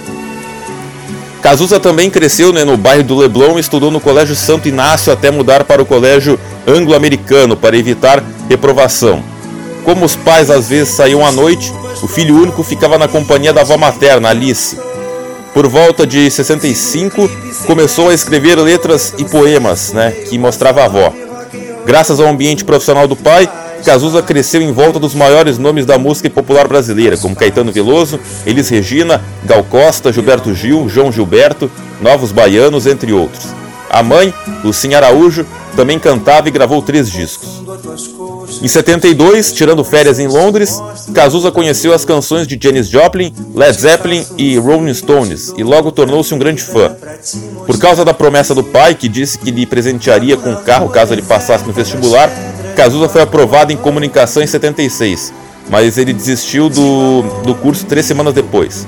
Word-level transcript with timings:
Cazuza 1.42 1.80
também 1.80 2.08
cresceu 2.08 2.52
né, 2.52 2.64
no 2.64 2.76
bairro 2.76 3.02
do 3.02 3.16
Leblon 3.16 3.56
e 3.56 3.60
estudou 3.60 3.90
no 3.90 4.00
Colégio 4.00 4.36
Santo 4.36 4.68
Inácio 4.68 5.12
até 5.12 5.28
mudar 5.28 5.64
para 5.64 5.82
o 5.82 5.84
Colégio 5.84 6.38
Anglo-Americano 6.68 7.56
para 7.56 7.76
evitar 7.76 8.22
reprovação. 8.48 9.24
Como 9.84 10.04
os 10.04 10.14
pais 10.14 10.50
às 10.50 10.68
vezes 10.68 10.94
saíam 10.94 11.26
à 11.26 11.32
noite, 11.32 11.72
o 12.00 12.06
filho 12.06 12.40
único 12.40 12.62
ficava 12.62 12.96
na 12.96 13.08
companhia 13.08 13.52
da 13.52 13.62
avó 13.62 13.76
materna, 13.76 14.28
Alice. 14.28 14.78
Por 15.52 15.66
volta 15.66 16.06
de 16.06 16.30
65, 16.30 17.28
começou 17.66 18.08
a 18.08 18.14
escrever 18.14 18.56
letras 18.60 19.12
e 19.18 19.24
poemas 19.24 19.92
né, 19.92 20.12
que 20.12 20.38
mostrava 20.38 20.82
a 20.82 20.84
avó. 20.84 21.12
Graças 21.84 22.20
ao 22.20 22.28
ambiente 22.28 22.64
profissional 22.64 23.08
do 23.08 23.16
pai, 23.16 23.50
Cazuza 23.84 24.22
cresceu 24.22 24.62
em 24.62 24.72
volta 24.72 24.98
dos 24.98 25.14
maiores 25.14 25.58
nomes 25.58 25.84
da 25.84 25.98
música 25.98 26.30
popular 26.30 26.68
brasileira, 26.68 27.16
como 27.16 27.36
Caetano 27.36 27.72
Veloso, 27.72 28.18
Elis 28.46 28.68
Regina, 28.68 29.20
Gal 29.44 29.64
Costa, 29.64 30.12
Gilberto 30.12 30.54
Gil, 30.54 30.88
João 30.88 31.10
Gilberto, 31.10 31.70
Novos 32.00 32.32
Baianos, 32.32 32.86
entre 32.86 33.12
outros. 33.12 33.48
A 33.90 34.02
mãe, 34.02 34.32
Lucinha 34.64 34.98
Araújo, 34.98 35.44
também 35.76 35.98
cantava 35.98 36.48
e 36.48 36.50
gravou 36.50 36.80
três 36.80 37.10
discos. 37.10 37.62
Em 38.62 38.68
72, 38.68 39.52
tirando 39.52 39.82
férias 39.82 40.18
em 40.18 40.26
Londres, 40.26 40.80
Cazuza 41.14 41.50
conheceu 41.50 41.92
as 41.92 42.04
canções 42.04 42.46
de 42.46 42.58
Janis 42.60 42.88
Joplin, 42.88 43.32
Led 43.54 43.80
Zeppelin 43.80 44.24
e 44.36 44.56
Rolling 44.58 44.92
Stones 44.94 45.52
e 45.56 45.64
logo 45.64 45.90
tornou-se 45.90 46.32
um 46.34 46.38
grande 46.38 46.62
fã. 46.62 46.94
Por 47.66 47.78
causa 47.78 48.04
da 48.04 48.14
promessa 48.14 48.54
do 48.54 48.62
pai, 48.62 48.94
que 48.94 49.08
disse 49.08 49.38
que 49.38 49.50
lhe 49.50 49.66
presentearia 49.66 50.36
com 50.36 50.50
um 50.50 50.62
carro 50.62 50.88
caso 50.88 51.12
ele 51.12 51.22
passasse 51.22 51.64
no 51.66 51.72
vestibular, 51.72 52.30
Cazuza 52.72 53.08
foi 53.08 53.22
aprovado 53.22 53.72
em 53.72 53.76
comunicação 53.76 54.42
em 54.42 54.46
76, 54.46 55.32
mas 55.70 55.98
ele 55.98 56.12
desistiu 56.12 56.68
do, 56.68 57.22
do 57.44 57.54
curso 57.54 57.86
três 57.86 58.06
semanas 58.06 58.34
depois. 58.34 58.86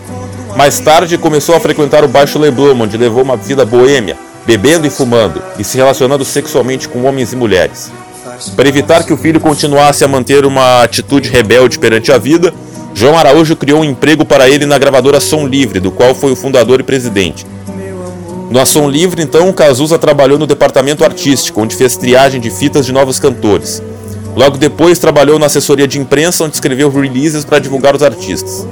Mais 0.56 0.78
tarde, 0.78 1.18
começou 1.18 1.54
a 1.54 1.60
frequentar 1.60 2.04
o 2.04 2.08
Baixo 2.08 2.38
Leblon, 2.38 2.80
onde 2.80 2.96
levou 2.96 3.22
uma 3.22 3.36
vida 3.36 3.64
boêmia, 3.64 4.16
bebendo 4.46 4.86
e 4.86 4.90
fumando, 4.90 5.42
e 5.58 5.64
se 5.64 5.76
relacionando 5.76 6.24
sexualmente 6.24 6.88
com 6.88 7.04
homens 7.04 7.32
e 7.32 7.36
mulheres. 7.36 7.90
Para 8.56 8.68
evitar 8.68 9.04
que 9.04 9.12
o 9.12 9.16
filho 9.16 9.40
continuasse 9.40 10.04
a 10.04 10.08
manter 10.08 10.44
uma 10.44 10.82
atitude 10.82 11.28
rebelde 11.28 11.78
perante 11.78 12.12
a 12.12 12.18
vida, 12.18 12.52
João 12.94 13.18
Araújo 13.18 13.56
criou 13.56 13.80
um 13.80 13.84
emprego 13.84 14.24
para 14.24 14.48
ele 14.48 14.66
na 14.66 14.78
gravadora 14.78 15.20
Som 15.20 15.46
Livre, 15.46 15.80
do 15.80 15.90
qual 15.90 16.14
foi 16.14 16.32
o 16.32 16.36
fundador 16.36 16.80
e 16.80 16.84
presidente. 16.84 17.44
No 18.50 18.60
Ação 18.60 18.88
Livre, 18.88 19.22
então, 19.22 19.52
Cazuza 19.52 19.98
trabalhou 19.98 20.38
no 20.38 20.46
departamento 20.46 21.04
artístico, 21.04 21.60
onde 21.60 21.74
fez 21.74 21.96
triagem 21.96 22.40
de 22.40 22.50
fitas 22.50 22.86
de 22.86 22.92
novos 22.92 23.18
cantores. 23.18 23.82
Logo 24.36 24.58
depois, 24.58 24.98
trabalhou 24.98 25.38
na 25.38 25.46
assessoria 25.46 25.88
de 25.88 25.98
imprensa, 25.98 26.44
onde 26.44 26.54
escreveu 26.54 26.90
releases 26.90 27.44
para 27.44 27.58
divulgar 27.58 27.94
os 27.94 28.02
artistas. 28.02 28.66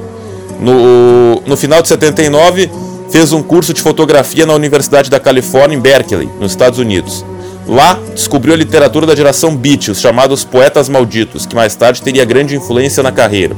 No, 0.60 1.42
no 1.46 1.56
final 1.56 1.82
de 1.82 1.88
79, 1.88 2.70
fez 3.10 3.32
um 3.32 3.42
curso 3.42 3.72
de 3.72 3.80
fotografia 3.80 4.46
na 4.46 4.54
Universidade 4.54 5.10
da 5.10 5.18
Califórnia, 5.18 5.76
em 5.76 5.80
Berkeley, 5.80 6.28
nos 6.40 6.52
Estados 6.52 6.78
Unidos. 6.78 7.24
Lá, 7.66 7.98
descobriu 8.14 8.54
a 8.54 8.56
literatura 8.56 9.06
da 9.06 9.14
geração 9.14 9.56
Beat, 9.56 9.88
os 9.88 10.00
chamados 10.00 10.44
poetas 10.44 10.88
malditos, 10.88 11.46
que 11.46 11.54
mais 11.54 11.74
tarde 11.74 12.02
teria 12.02 12.24
grande 12.24 12.56
influência 12.56 13.02
na 13.02 13.12
carreira. 13.12 13.56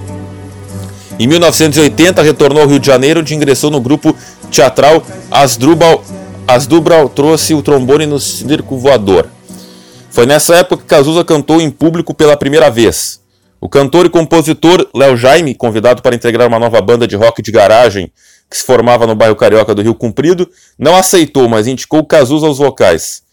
Em 1.19 1.27
1980, 1.27 2.23
retornou 2.23 2.63
ao 2.63 2.69
Rio 2.69 2.79
de 2.79 2.87
Janeiro, 2.87 3.21
onde 3.21 3.35
ingressou 3.35 3.71
no 3.71 3.81
grupo 3.81 4.15
teatral 4.55 5.05
Asdrubal, 5.31 6.05
Asdrubal 6.47 7.09
trouxe 7.09 7.55
o 7.55 7.63
trombone 7.63 8.07
no 8.07 8.21
circo 8.21 8.79
voador. 8.79 9.29
Foi 10.11 10.27
nessa 10.27 10.55
época 10.55 10.83
que 10.83 10.89
Cazuza 10.89 11.25
cantou 11.25 11.61
em 11.61 11.71
público 11.71 12.15
pela 12.15 12.37
primeira 12.37 12.71
vez. 12.71 13.21
O 13.61 13.69
cantor 13.69 14.07
e 14.07 14.11
compositor 14.11 14.87
Léo 14.95 15.17
Jaime, 15.17 15.55
convidado 15.55 16.03
para 16.03 16.15
integrar 16.15 16.47
uma 16.47 16.59
nova 16.59 16.81
banda 16.81 17.09
de 17.09 17.17
rock 17.17 17.43
de 17.43 17.51
garagem 17.51 18.13
que 18.49 18.57
se 18.57 18.63
formava 18.63 19.07
no 19.07 19.17
bairro 19.17 19.35
Carioca 19.35 19.75
do 19.75 19.83
Rio 19.83 19.95
Comprido, 19.95 20.49
não 20.79 20.95
aceitou, 20.95 21.49
mas 21.49 21.67
indicou 21.67 22.05
Cazuza 22.05 22.47
aos 22.47 22.59
vocais. 22.59 23.24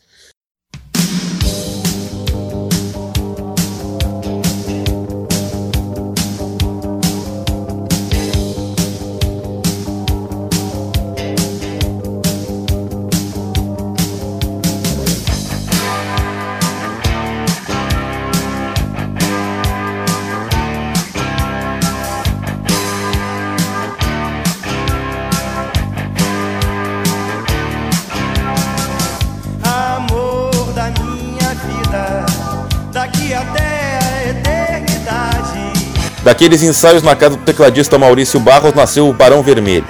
Daqueles 36.23 36.61
ensaios 36.61 37.01
na 37.01 37.15
casa 37.15 37.35
do 37.35 37.43
tecladista 37.43 37.97
Maurício 37.97 38.39
Barros 38.39 38.75
nasceu 38.75 39.09
o 39.09 39.13
Barão 39.13 39.41
Vermelho. 39.41 39.87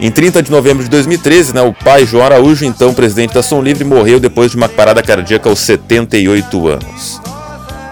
Em 0.00 0.10
30 0.10 0.42
de 0.42 0.50
novembro 0.50 0.82
de 0.82 0.90
2013, 0.90 1.54
né, 1.54 1.62
o 1.62 1.72
pai 1.72 2.06
João 2.06 2.24
Araújo, 2.24 2.64
então 2.64 2.94
presidente 2.94 3.34
da 3.34 3.42
Som 3.42 3.60
Livre, 3.62 3.84
morreu 3.84 4.18
depois 4.18 4.50
de 4.50 4.56
uma 4.56 4.68
parada 4.68 5.02
cardíaca 5.02 5.48
aos 5.48 5.60
78 5.60 6.68
anos. 6.68 7.20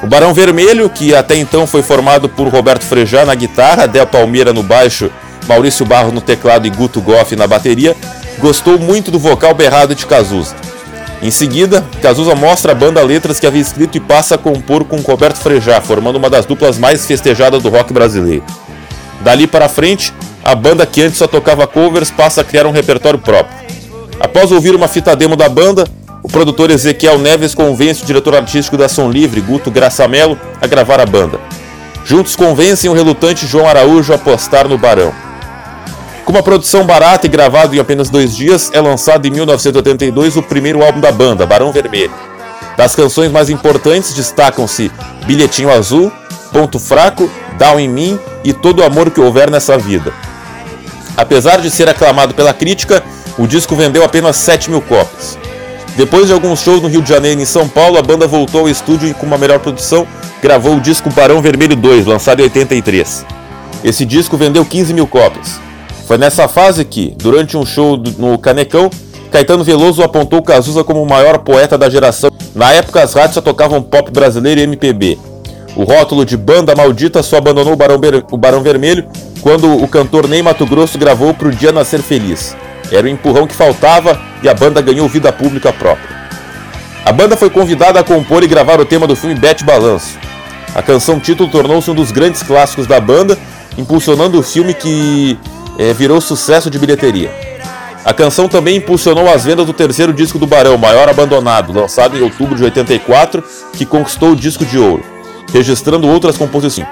O 0.03 0.07
Barão 0.07 0.33
Vermelho, 0.33 0.89
que 0.89 1.15
até 1.15 1.37
então 1.37 1.67
foi 1.67 1.83
formado 1.83 2.29
por 2.29 2.49
Roberto 2.49 2.83
Frejá 2.83 3.27
na 3.27 3.35
guitarra, 3.35 3.87
Del 3.87 4.07
Palmeira 4.07 4.53
no 4.53 4.63
baixo, 4.63 5.11
Maurício 5.47 5.85
Barros 5.85 6.13
no 6.13 6.23
teclado 6.23 6.67
e 6.67 6.71
Guto 6.71 7.03
Goff 7.03 7.37
na 7.37 7.47
bateria, 7.47 7.95
gostou 8.39 8.79
muito 8.79 9.11
do 9.11 9.19
vocal 9.19 9.55
berrado 9.55 9.95
de 9.95 10.07
Cazuza. 10.07 10.57
Em 11.23 11.31
seguida, 11.31 11.85
Cazuza 12.01 12.35
mostra 12.35 12.73
a 12.73 12.75
banda 12.75 13.03
letras 13.03 13.39
que 13.39 13.47
havia 13.47 13.61
escrito 13.61 13.97
e 13.97 14.01
passa 14.01 14.37
a 14.37 14.39
compor 14.39 14.85
com 14.85 14.97
Roberto 14.97 15.37
Frejá, 15.37 15.81
formando 15.81 16.17
uma 16.17 16.31
das 16.31 16.47
duplas 16.47 16.79
mais 16.79 17.05
festejadas 17.05 17.63
do 17.63 17.69
rock 17.69 17.93
brasileiro. 17.93 18.45
Dali 19.21 19.47
para 19.47 19.69
frente, 19.69 20.15
a 20.43 20.55
banda 20.55 20.87
que 20.87 21.03
antes 21.03 21.19
só 21.19 21.27
tocava 21.27 21.67
covers 21.67 22.11
passa 22.11 22.41
a 22.41 22.45
criar 22.45 22.67
um 22.67 22.71
repertório 22.71 23.19
próprio. 23.19 23.59
Após 24.19 24.51
ouvir 24.51 24.75
uma 24.75 24.89
fita 24.89 25.15
demo 25.15 25.37
da 25.37 25.49
banda, 25.49 25.87
o 26.23 26.29
produtor 26.29 26.71
Ezequiel 26.71 27.19
Neves 27.19 27.55
convence 27.55 28.03
o 28.03 28.07
diretor 28.07 28.35
artístico 28.35 28.79
da 28.79 28.89
Som 28.89 29.11
Livre, 29.11 29.43
Guto 29.43 29.71
Graçamelo, 29.71 30.41
a 30.61 30.67
gravar 30.67 31.01
a 31.01 31.07
banda. 31.07 31.39
Juntos 32.03 32.35
convencem 32.35 32.89
o 32.89 32.95
relutante 32.95 33.47
João 33.47 33.69
Araújo 33.69 34.13
a 34.13 34.17
apostar 34.17 34.67
no 34.67 34.79
Barão. 34.79 35.13
Com 36.25 36.33
uma 36.33 36.43
produção 36.43 36.85
barata 36.85 37.27
e 37.27 37.31
gravado 37.31 37.75
em 37.75 37.79
apenas 37.79 38.11
dois 38.11 38.37
dias, 38.37 38.71
é 38.73 38.81
lançado 38.81 39.27
em 39.27 39.31
1982 39.31 40.37
o 40.37 40.43
primeiro 40.43 40.85
álbum 40.85 41.01
da 41.01 41.11
banda, 41.11 41.47
Barão 41.47 41.73
Vermelho. 41.73 42.13
Das 42.77 42.95
canções 42.95 43.33
mais 43.33 43.51
importantes 43.51 44.15
destacam-se 44.15 44.91
Bilhetinho 45.27 45.71
Azul, 45.71 46.13
Ponto 46.53 46.79
Fraco, 46.79 47.31
Down 47.59 47.81
em 47.81 47.89
Mim 47.89 48.19
e 48.45 48.53
Todo 48.53 48.81
o 48.81 48.85
Amor 48.85 49.11
que 49.11 49.21
Houver 49.21 49.51
Nessa 49.51 49.77
Vida. 49.77 50.13
Apesar 51.17 51.61
de 51.61 51.71
ser 51.71 51.89
aclamado 51.89 52.33
pela 52.35 52.55
crítica, 52.55 53.03
o 53.37 53.47
disco 53.47 53.75
vendeu 53.75 54.05
apenas 54.05 54.37
7 54.37 54.71
mil 54.71 54.81
cópias. 54.81 55.39
Depois 55.97 56.29
de 56.29 56.33
alguns 56.33 56.61
shows 56.61 56.81
no 56.81 56.89
Rio 56.89 57.03
de 57.03 57.09
Janeiro 57.09 57.41
e 57.41 57.43
em 57.43 57.47
São 57.47 57.69
Paulo, 57.69 57.99
a 57.99 58.03
banda 58.03 58.27
voltou 58.27 58.63
ao 58.63 58.69
estúdio 58.69 59.09
e, 59.09 59.15
com 59.15 59.27
uma 59.27 59.37
melhor 59.37 59.59
produção, 59.59 60.07
gravou 60.41 60.77
o 60.77 60.81
disco 60.81 61.11
Barão 61.11 61.43
Vermelho 61.43 61.77
2, 61.77 62.07
lançado 62.07 62.41
em 62.41 62.45
83. 62.45 63.27
Esse 63.83 64.05
disco 64.07 64.37
vendeu 64.37 64.65
15 64.65 64.95
mil 64.95 65.07
cópias. 65.07 65.61
Foi 66.11 66.19
nessa 66.19 66.49
fase 66.49 66.85
que, 66.85 67.15
durante 67.17 67.57
um 67.57 67.65
show 67.65 67.97
no 68.19 68.37
Canecão, 68.37 68.91
Caetano 69.31 69.63
Veloso 69.63 70.03
apontou 70.03 70.43
Cazuza 70.43 70.83
como 70.83 71.01
o 71.01 71.09
maior 71.09 71.39
poeta 71.39 71.79
da 71.79 71.89
geração. 71.89 72.33
Na 72.53 72.73
época, 72.73 73.01
as 73.01 73.15
rádios 73.15 73.35
só 73.35 73.41
tocavam 73.41 73.81
pop 73.81 74.11
brasileiro 74.11 74.61
e 74.61 74.65
MPB. 74.65 75.17
O 75.77 75.85
rótulo 75.85 76.25
de 76.25 76.37
banda 76.37 76.75
maldita 76.75 77.23
só 77.23 77.37
abandonou 77.37 77.75
o 77.75 77.77
Barão, 77.77 78.01
o 78.29 78.37
Barão 78.37 78.61
Vermelho 78.61 79.07
quando 79.41 79.73
o 79.73 79.87
cantor 79.87 80.27
Ney 80.27 80.43
Mato 80.43 80.67
Grosso 80.67 80.99
gravou 80.99 81.33
Pro 81.33 81.53
Dia 81.53 81.71
Nascer 81.71 82.03
Feliz. 82.03 82.57
Era 82.91 83.07
o 83.07 83.09
empurrão 83.09 83.47
que 83.47 83.55
faltava 83.55 84.21
e 84.43 84.49
a 84.49 84.53
banda 84.53 84.83
ganhou 84.83 85.09
vida 85.09 85.33
pública 85.33 85.73
própria. 85.73 86.11
A 87.05 87.13
banda 87.13 87.37
foi 87.37 87.51
convidada 87.51 88.01
a 88.01 88.03
compor 88.03 88.43
e 88.43 88.49
gravar 88.49 88.81
o 88.81 88.85
tema 88.85 89.07
do 89.07 89.15
filme 89.15 89.37
Bete 89.37 89.63
Balanço. 89.63 90.19
A 90.75 90.83
canção 90.83 91.21
título 91.21 91.49
tornou-se 91.49 91.89
um 91.89 91.95
dos 91.95 92.11
grandes 92.11 92.43
clássicos 92.43 92.89
da 92.89 92.99
banda, 92.99 93.39
impulsionando 93.79 94.41
o 94.41 94.43
filme 94.43 94.75
que 94.75 95.39
virou 95.97 96.21
sucesso 96.21 96.69
de 96.69 96.79
bilheteria. 96.79 97.31
A 98.05 98.13
canção 98.15 98.49
também 98.49 98.77
impulsionou 98.77 99.29
as 99.29 99.45
vendas 99.45 99.67
do 99.67 99.73
terceiro 99.73 100.13
disco 100.13 100.39
do 100.39 100.47
Barão, 100.47 100.77
Maior 100.79 101.09
Abandonado, 101.09 101.73
lançado 101.73 102.17
em 102.17 102.23
outubro 102.23 102.57
de 102.57 102.65
84, 102.65 103.43
que 103.73 103.85
conquistou 103.85 104.33
o 104.33 104.37
disco 104.37 104.65
de 104.65 104.79
ouro, 104.79 105.05
registrando 105.53 106.09
outras 106.09 106.37
composições. 106.37 106.89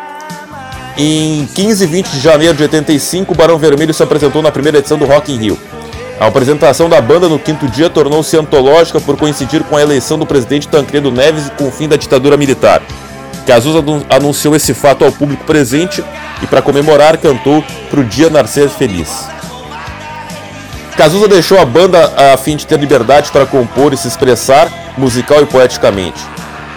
Em 0.97 1.47
15 1.55 1.85
e 1.85 1.87
20 1.87 2.09
de 2.09 2.21
janeiro 2.21 2.55
de 2.57 2.63
85, 2.63 3.33
o 3.33 3.37
Barão 3.37 3.57
Vermelho 3.57 3.95
se 3.95 4.03
apresentou 4.03 4.43
na 4.43 4.51
primeira 4.51 4.79
edição 4.79 4.99
do 4.99 5.07
Rock 5.07 5.33
in 5.33 5.37
Rio. 5.37 5.59
A 6.21 6.27
apresentação 6.27 6.89
da 6.89 7.01
banda 7.01 7.29
no 7.29 7.39
quinto 7.39 7.69
dia 7.69 7.89
tornou-se 7.89 8.37
antológica 8.37 9.01
por 9.01 9.17
coincidir 9.17 9.63
com 9.63 9.77
a 9.77 9.83
eleição 9.83 10.19
do 10.19 10.27
presidente 10.27 10.67
Tancredo 10.67 11.13
Neves 11.13 11.47
e 11.47 11.51
com 11.53 11.69
o 11.69 11.71
fim 11.71 11.89
da 11.89 11.97
ditadura 11.97 12.37
militar. 12.37 12.83
Cazuza 13.47 13.79
anunciou 14.11 14.57
esse 14.57 14.75
fato 14.75 15.05
ao 15.05 15.13
público 15.13 15.45
presente 15.45 16.05
e, 16.43 16.47
para 16.47 16.63
comemorar, 16.63 17.19
cantou 17.19 17.65
Pro 17.91 18.05
Dia 18.05 18.31
Nascer 18.31 18.69
Feliz. 18.69 19.29
Cazuza 20.97 21.29
deixou 21.29 21.61
a 21.61 21.65
banda 21.65 22.13
a 22.35 22.37
fim 22.37 22.57
de 22.57 22.67
ter 22.67 22.79
liberdade 22.79 23.31
para 23.31 23.47
compor 23.47 23.93
e 23.93 23.97
se 23.97 24.09
expressar 24.09 24.69
musical 24.97 25.41
e 25.41 25.47
poeticamente. 25.47 26.21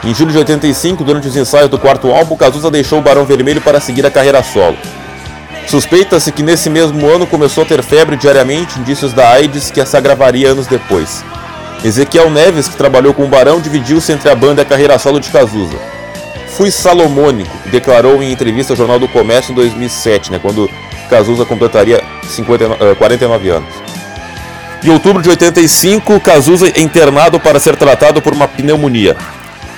Em 0.03 0.13
julho 0.13 0.31
de 0.31 0.37
85, 0.37 1.03
durante 1.03 1.27
os 1.27 1.35
ensaios 1.35 1.69
do 1.69 1.79
quarto 1.79 2.11
álbum, 2.11 2.35
Cazuza 2.35 2.69
deixou 2.69 2.99
o 2.99 3.01
Barão 3.01 3.25
Vermelho 3.25 3.61
para 3.61 3.79
seguir 3.79 4.05
a 4.05 4.11
carreira 4.11 4.43
solo. 4.43 4.77
Suspeita-se 5.67 6.31
que 6.31 6.43
nesse 6.43 6.69
mesmo 6.69 7.07
ano 7.07 7.25
começou 7.25 7.63
a 7.63 7.67
ter 7.67 7.81
febre 7.81 8.15
diariamente, 8.15 8.79
indícios 8.79 9.13
da 9.13 9.29
AIDS 9.29 9.71
que 9.71 9.83
se 9.85 9.97
agravaria 9.97 10.49
anos 10.49 10.67
depois. 10.67 11.23
Ezequiel 11.83 12.29
Neves, 12.29 12.67
que 12.67 12.75
trabalhou 12.75 13.13
com 13.13 13.23
o 13.23 13.27
Barão, 13.27 13.59
dividiu-se 13.59 14.11
entre 14.11 14.29
a 14.29 14.35
banda 14.35 14.61
e 14.61 14.63
a 14.63 14.67
carreira 14.67 14.99
solo 14.99 15.19
de 15.19 15.29
Cazuza. 15.29 15.77
Fui 16.55 16.69
salomônico, 16.69 17.51
declarou 17.69 18.21
em 18.21 18.31
entrevista 18.31 18.73
ao 18.73 18.77
Jornal 18.77 18.99
do 18.99 19.07
Comércio 19.07 19.51
em 19.51 19.55
2007, 19.55 20.31
né, 20.31 20.39
quando 20.39 20.69
Cazuza 21.09 21.45
completaria 21.45 22.03
50, 22.27 22.95
49 22.95 23.47
eh, 23.47 23.51
anos. 23.51 23.73
Em 24.83 24.89
outubro 24.89 25.21
de 25.21 25.29
85, 25.29 26.19
Cazuza 26.19 26.67
é 26.67 26.81
internado 26.81 27.39
para 27.39 27.59
ser 27.59 27.75
tratado 27.77 28.21
por 28.21 28.33
uma 28.33 28.47
pneumonia. 28.47 29.15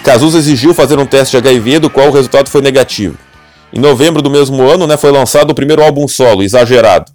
Cazuza 0.03 0.37
exigiu 0.37 0.73
fazer 0.73 0.97
um 0.97 1.05
teste 1.05 1.31
de 1.31 1.37
HIV, 1.37 1.79
do 1.79 1.89
qual 1.89 2.07
o 2.07 2.11
resultado 2.11 2.49
foi 2.49 2.61
negativo. 2.61 3.17
Em 3.71 3.79
novembro 3.79 4.21
do 4.21 4.29
mesmo 4.29 4.61
ano, 4.63 4.87
né, 4.87 4.97
foi 4.97 5.11
lançado 5.11 5.51
o 5.51 5.55
primeiro 5.55 5.83
álbum 5.83 6.07
solo, 6.07 6.41
Exagerado. 6.41 7.11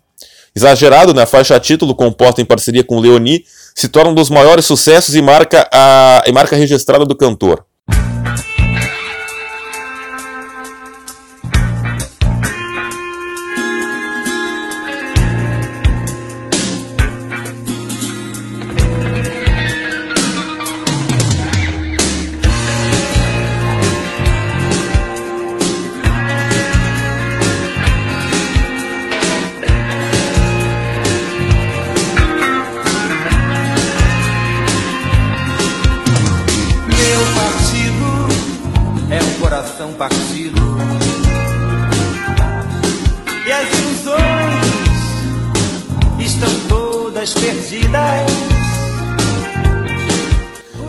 Exagerado, 0.55 1.13
né, 1.13 1.23
a 1.23 1.27
faixa 1.27 1.59
título, 1.59 1.95
composta 1.95 2.41
em 2.41 2.45
parceria 2.45 2.85
com 2.85 2.99
Leoni, 2.99 3.45
se 3.75 3.89
torna 3.89 4.11
um 4.11 4.15
dos 4.15 4.31
maiores 4.31 4.65
sucessos 4.65 5.15
e 5.15 5.23
marca 5.23 5.69
a 5.73 6.23
e 6.27 6.33
marca 6.33 6.57
registrada 6.57 7.05
do 7.05 7.17
cantor. 7.17 7.65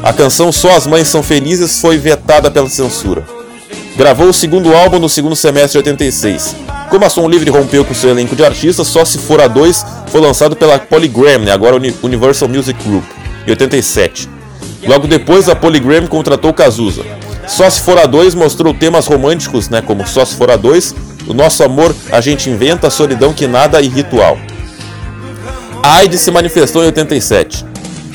A 0.10 0.14
canção 0.14 0.52
Só 0.52 0.76
as 0.76 0.88
Mães 0.88 1.08
São 1.08 1.22
Felizes 1.22 1.80
foi 1.80 1.96
vetada 2.00 2.50
pela 2.50 2.68
censura. 2.68 3.24
Gravou 3.96 4.30
o 4.30 4.34
segundo 4.34 4.74
álbum 4.74 4.98
no 4.98 5.08
segundo 5.08 5.36
semestre 5.36 5.74
de 5.74 5.90
86. 5.90 6.56
Como 6.90 7.06
a 7.06 7.10
Som 7.12 7.30
Livre 7.30 7.52
rompeu 7.52 7.86
com 7.86 7.94
seu 7.94 8.10
elenco 8.10 8.36
de 8.36 8.44
artistas, 8.44 8.88
Só 8.88 9.06
Se 9.06 9.20
For 9.20 9.40
a 9.40 9.48
2 9.48 9.86
foi 10.08 10.20
lançado 10.20 10.56
pela 10.56 10.80
Polygram, 10.80 11.42
né, 11.42 11.52
agora 11.52 11.80
Universal 12.02 12.50
Music 12.50 12.84
Group, 12.84 13.04
em 13.46 13.52
87. 13.52 14.28
Logo 14.88 15.06
depois, 15.06 15.48
a 15.48 15.56
Polygram 15.56 16.08
contratou 16.08 16.52
Cazuza. 16.54 17.04
Só 17.48 17.70
Se 17.70 17.80
For 17.82 18.00
a 18.00 18.08
2 18.08 18.34
mostrou 18.34 18.74
temas 18.74 19.06
românticos, 19.06 19.70
né, 19.70 19.80
como 19.80 20.08
Só 20.08 20.26
Se 20.26 20.34
For 20.34 20.50
a 20.50 20.56
2, 20.56 20.96
O 21.28 21.36
Nosso 21.36 21.62
Amor, 21.62 21.96
A 22.12 22.20
Gente 22.20 22.50
Inventa, 22.50 22.90
Solidão 22.90 23.32
Que 23.32 23.46
Nada 23.46 23.80
e 23.80 23.88
Ritual. 23.88 24.40
A 25.84 25.98
AIDS 25.98 26.20
se 26.20 26.32
manifestou 26.32 26.82
em 26.82 26.88
87. 26.88 27.69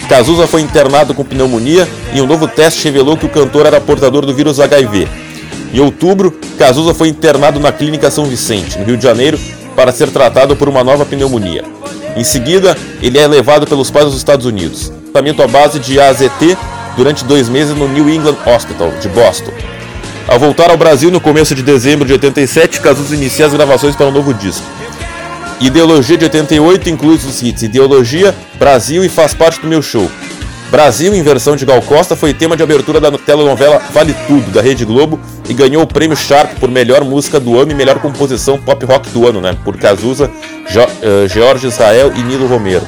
Cazuza 0.08 0.46
foi 0.46 0.61
internado 0.61 1.14
com 1.14 1.25
pneumonia 1.25 1.88
e 2.12 2.20
um 2.20 2.26
novo 2.26 2.46
teste 2.46 2.84
revelou 2.84 3.16
que 3.16 3.26
o 3.26 3.30
cantor 3.30 3.66
era 3.66 3.80
portador 3.80 4.26
do 4.26 4.34
vírus 4.34 4.61
HIV. 4.61 5.08
Em 5.73 5.80
outubro, 5.80 6.30
Cazuza 6.58 6.94
foi 6.94 7.08
internado 7.08 7.58
na 7.58 7.73
Clínica 7.73 8.11
São 8.11 8.26
Vicente, 8.26 8.78
no 8.78 8.84
Rio 8.84 8.96
de 8.96 9.02
Janeiro, 9.02 9.38
para 9.75 9.92
ser 9.92 10.11
tratado 10.11 10.54
por 10.54 10.68
uma 10.68 10.84
nova 10.84 11.04
pneumonia. 11.04 11.64
Em 12.16 12.23
seguida, 12.23 12.76
ele 13.02 13.18
é 13.18 13.26
levado 13.26 13.66
pelos 13.66 13.90
pais 13.90 14.06
dos 14.06 14.16
Estados 14.16 14.46
Unidos, 14.46 14.92
tratamento 15.04 15.42
à 15.42 15.49
base 15.49 15.78
de 15.78 15.99
AZT 15.99 16.56
durante 16.96 17.25
dois 17.25 17.49
meses 17.49 17.76
no 17.76 17.88
New 17.88 18.08
England 18.08 18.37
Hospital, 18.46 18.92
de 19.00 19.08
Boston. 19.08 19.52
Ao 20.28 20.38
voltar 20.38 20.70
ao 20.70 20.76
Brasil 20.76 21.11
no 21.11 21.20
começo 21.20 21.54
de 21.54 21.62
dezembro 21.62 22.06
de 22.06 22.12
87, 22.12 22.80
Cazuza 22.80 23.14
inicia 23.16 23.46
as 23.46 23.52
gravações 23.52 23.96
para 23.96 24.06
um 24.06 24.12
novo 24.12 24.32
disco. 24.32 24.64
Ideologia 25.64 26.18
de 26.18 26.25
88 26.25 26.90
inclui 26.90 27.14
os 27.14 27.42
hits 27.42 27.62
Ideologia, 27.62 28.35
Brasil 28.59 29.02
e 29.02 29.09
Faz 29.09 29.33
Parte 29.33 29.62
do 29.62 29.66
Meu 29.66 29.80
Show. 29.80 30.11
Brasil, 30.71 31.14
em 31.14 31.23
versão 31.23 31.56
de 31.56 31.64
Gal 31.64 31.80
Costa, 31.80 32.14
foi 32.14 32.35
tema 32.35 32.54
de 32.54 32.62
abertura 32.62 33.00
da 33.00 33.11
telenovela 33.12 33.80
Vale 33.90 34.14
Tudo, 34.26 34.50
da 34.50 34.61
Rede 34.61 34.85
Globo, 34.85 35.18
e 35.49 35.54
ganhou 35.54 35.83
o 35.83 35.87
prêmio 35.87 36.14
Sharp 36.18 36.59
por 36.61 36.71
melhor 36.71 37.02
música 37.02 37.40
do 37.40 37.59
ano 37.59 37.73
e 37.73 37.75
melhor 37.75 37.99
composição 37.99 38.59
pop 38.59 38.85
rock 38.85 39.09
do 39.09 39.26
ano, 39.26 39.40
né? 39.40 39.56
Por 39.64 39.78
Cazuza, 39.78 40.30
jo 40.68 40.83
uh, 40.83 41.26
Jorge 41.28 41.66
Israel 41.68 42.12
e 42.14 42.23
Nilo 42.23 42.47
Romero. 42.47 42.87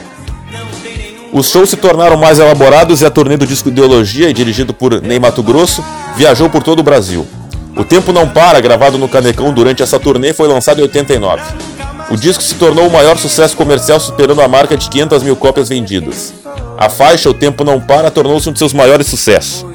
Os 1.33 1.51
shows 1.51 1.71
se 1.71 1.79
tornaram 1.79 2.19
mais 2.19 2.39
elaborados 2.39 3.01
e 3.01 3.07
a 3.07 3.11
turnê 3.11 3.39
do 3.39 3.47
disco 3.47 3.71
Ideologia, 3.71 4.35
dirigido 4.35 4.75
por 4.75 5.01
Ney 5.01 5.19
Mato 5.19 5.43
Grosso, 5.43 5.83
viajou 6.15 6.51
por 6.51 6.63
todo 6.63 6.81
o 6.81 6.83
Brasil. 6.83 7.27
O 7.75 7.85
Tempo 7.85 8.13
Não 8.13 8.29
Para, 8.29 8.61
gravado 8.61 8.99
no 8.99 9.09
Canecão 9.09 9.51
durante 9.51 9.83
essa 9.83 9.99
turnê, 9.99 10.35
foi 10.35 10.47
lançado 10.47 10.79
em 10.81 10.83
89. 10.83 11.76
O 12.09 12.17
disco 12.17 12.43
se 12.43 12.55
tornou 12.55 12.87
o 12.87 12.93
maior 12.93 13.19
sucesso 13.19 13.57
comercial, 13.57 13.99
superando 13.99 14.41
a 14.41 14.47
marca 14.47 14.77
de 14.77 14.89
500 14.89 15.23
mil 15.25 15.35
cópias 15.35 15.69
vendidas. 15.69 16.33
A 16.79 16.89
faixa 16.89 17.29
O 17.29 17.35
Tempo 17.35 17.65
Não 17.65 17.81
Para 17.81 18.11
tornou-se 18.11 18.49
um 18.49 18.53
de 18.53 18.59
seus 18.59 18.73
maiores 18.73 19.09
sucessos. 19.09 19.67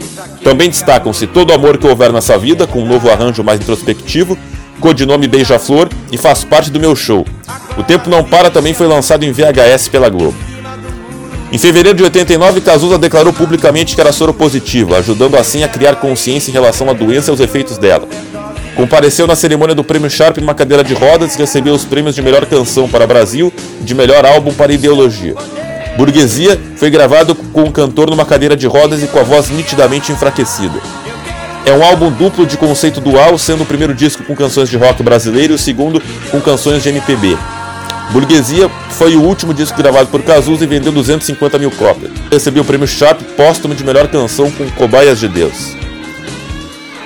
Também 0.43 0.69
destacam-se 0.69 1.27
Todo 1.27 1.53
Amor 1.53 1.77
que 1.77 1.85
Houver 1.85 2.13
Nessa 2.13 2.38
Vida, 2.38 2.65
com 2.65 2.83
um 2.83 2.88
novo 2.88 3.09
arranjo 3.09 3.43
mais 3.43 3.59
introspectivo, 3.59 4.38
codinome 4.79 5.27
Beija-Flor 5.27 5.89
e 6.11 6.17
faz 6.17 6.43
parte 6.45 6.71
do 6.71 6.79
meu 6.79 6.95
show. 6.95 7.25
O 7.77 7.83
Tempo 7.83 8.09
Não 8.09 8.23
Para 8.23 8.50
também 8.50 8.73
foi 8.73 8.88
lançado 8.88 9.23
em 9.23 9.31
VHS 9.31 9.89
pela 9.89 10.09
Globo. 10.09 10.38
Em 11.51 11.57
fevereiro 11.57 11.97
de 11.97 12.03
89, 12.03 12.61
Cazuza 12.61 12.97
declarou 12.97 13.33
publicamente 13.33 13.93
que 13.93 14.00
era 14.00 14.13
soropositiva, 14.13 14.97
ajudando 14.97 15.35
assim 15.35 15.63
a 15.63 15.67
criar 15.67 15.95
consciência 15.95 16.50
em 16.50 16.53
relação 16.53 16.89
à 16.89 16.93
doença 16.93 17.29
e 17.29 17.31
aos 17.31 17.41
efeitos 17.41 17.77
dela. 17.77 18.07
Compareceu 18.75 19.27
na 19.27 19.35
cerimônia 19.35 19.75
do 19.75 19.83
Prêmio 19.83 20.09
Sharp 20.09 20.37
numa 20.37 20.53
cadeira 20.53 20.83
de 20.83 20.93
rodas 20.93 21.35
e 21.35 21.37
recebeu 21.37 21.73
os 21.73 21.83
prêmios 21.83 22.15
de 22.15 22.21
melhor 22.21 22.45
canção 22.45 22.87
para 22.87 23.05
Brasil 23.05 23.51
e 23.81 23.83
de 23.83 23.93
melhor 23.93 24.25
álbum 24.25 24.53
para 24.53 24.73
Ideologia. 24.73 25.35
Burguesia 25.97 26.59
foi 26.77 26.89
gravado 26.89 27.35
com 27.35 27.63
o 27.63 27.71
cantor 27.71 28.09
numa 28.09 28.25
cadeira 28.25 28.55
de 28.55 28.65
rodas 28.65 29.03
e 29.03 29.07
com 29.07 29.19
a 29.19 29.23
voz 29.23 29.49
nitidamente 29.49 30.11
enfraquecida. 30.11 30.79
É 31.65 31.73
um 31.73 31.83
álbum 31.83 32.09
duplo 32.09 32.45
de 32.45 32.57
conceito 32.57 32.99
dual, 32.99 33.37
sendo 33.37 33.63
o 33.63 33.65
primeiro 33.65 33.93
disco 33.93 34.23
com 34.23 34.35
canções 34.35 34.69
de 34.69 34.77
rock 34.77 35.03
brasileiro 35.03 35.53
e 35.53 35.55
o 35.55 35.59
segundo 35.59 36.01
com 36.31 36.41
canções 36.41 36.81
de 36.81 36.89
MPB. 36.89 37.37
Burguesia 38.11 38.69
foi 38.89 39.15
o 39.15 39.21
último 39.21 39.53
disco 39.53 39.77
gravado 39.77 40.07
por 40.07 40.21
Cazuza 40.23 40.63
e 40.63 40.67
vendeu 40.67 40.91
250 40.91 41.59
mil 41.59 41.71
cópias. 41.71 42.11
Recebeu 42.31 42.63
o 42.63 42.65
prêmio 42.65 42.87
Sharp 42.87 43.21
póstumo 43.37 43.75
de 43.75 43.83
melhor 43.83 44.07
canção 44.07 44.49
com 44.51 44.69
Cobaias 44.71 45.19
de 45.19 45.27
Deus. 45.27 45.75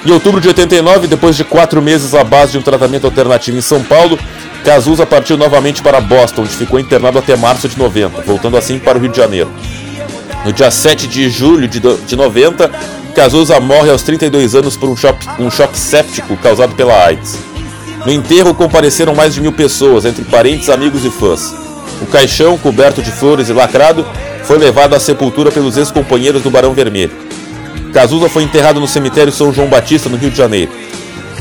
Em 0.05 0.11
outubro 0.11 0.39
de 0.39 0.47
89, 0.47 1.07
depois 1.07 1.35
de 1.35 1.43
quatro 1.43 1.81
meses 1.81 2.13
à 2.13 2.23
base 2.23 2.51
de 2.51 2.59
um 2.59 2.61
tratamento 2.61 3.05
alternativo 3.05 3.57
em 3.57 3.61
São 3.61 3.83
Paulo, 3.83 4.19
Cazuza 4.63 5.03
partiu 5.03 5.35
novamente 5.35 5.81
para 5.81 5.99
Boston, 5.99 6.43
onde 6.43 6.55
ficou 6.55 6.79
internado 6.79 7.17
até 7.17 7.35
março 7.35 7.67
de 7.67 7.75
90, 7.75 8.21
voltando 8.21 8.55
assim 8.55 8.77
para 8.77 8.99
o 8.99 9.01
Rio 9.01 9.09
de 9.09 9.17
Janeiro. 9.17 9.49
No 10.45 10.53
dia 10.53 10.69
7 10.69 11.07
de 11.07 11.27
julho 11.27 11.67
de 11.67 12.15
90, 12.15 12.69
Cazuza 13.15 13.59
morre 13.59 13.89
aos 13.89 14.03
32 14.03 14.53
anos 14.53 14.77
por 14.77 14.89
um 14.89 14.95
choque, 14.95 15.27
um 15.39 15.49
choque 15.49 15.75
séptico 15.75 16.37
causado 16.37 16.75
pela 16.75 17.03
AIDS. 17.03 17.39
No 18.05 18.11
enterro 18.11 18.53
compareceram 18.53 19.15
mais 19.15 19.33
de 19.33 19.41
mil 19.41 19.53
pessoas, 19.53 20.05
entre 20.05 20.23
parentes, 20.23 20.69
amigos 20.69 21.03
e 21.03 21.09
fãs. 21.09 21.51
O 21.99 22.05
caixão, 22.05 22.59
coberto 22.59 23.01
de 23.01 23.09
flores 23.09 23.49
e 23.49 23.53
lacrado, 23.53 24.05
foi 24.43 24.59
levado 24.59 24.93
à 24.93 24.99
sepultura 24.99 25.51
pelos 25.51 25.77
ex-companheiros 25.77 26.43
do 26.43 26.51
Barão 26.51 26.73
Vermelho. 26.75 27.24
Cazuza 27.95 28.27
foi 28.27 28.43
enterrado 28.43 28.81
no 28.81 28.89
cemitério 28.89 29.31
São 29.31 29.53
João 29.53 29.69
Batista, 29.69 30.09
no 30.09 30.17
Rio 30.17 30.29
de 30.29 30.35
Janeiro. 30.35 30.69